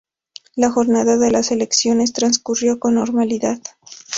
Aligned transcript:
La 0.55 0.71
jornada 0.71 1.15
de 1.17 1.29
las 1.29 1.51
elecciones 1.51 2.11
transcurrió 2.11 2.79
con 2.79 2.95
normalidad. 2.95 3.61